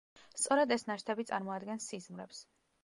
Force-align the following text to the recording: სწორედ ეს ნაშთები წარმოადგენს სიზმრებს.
სწორედ 0.43 0.73
ეს 0.77 0.85
ნაშთები 0.87 1.27
წარმოადგენს 1.33 1.91
სიზმრებს. 1.93 2.43